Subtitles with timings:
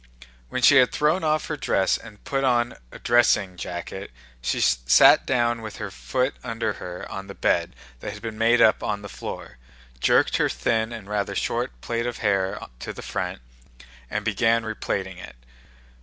[0.49, 4.09] When she had thrown off her dress and put on a dressing jacket,
[4.41, 8.63] she sat down with her foot under her on the bed that had been made
[8.63, 9.59] up on the floor,
[9.99, 13.43] jerked her thin and rather short plait of hair to the front,
[14.09, 15.35] and began replaiting it.